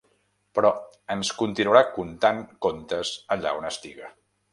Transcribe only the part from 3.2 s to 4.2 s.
allà on estiga.